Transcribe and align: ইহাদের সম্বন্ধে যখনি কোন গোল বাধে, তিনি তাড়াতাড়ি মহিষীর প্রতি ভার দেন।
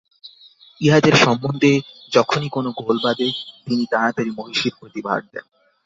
ইহাদের 0.81 1.15
সম্বন্ধে 1.15 1.71
যখনি 2.11 2.47
কোন 2.49 2.65
গোল 2.79 2.97
বাধে, 3.03 3.27
তিনি 3.65 3.83
তাড়াতাড়ি 3.85 4.31
মহিষীর 4.37 4.73
প্রতি 4.79 4.99
ভার 5.01 5.21
দেন। 5.31 5.45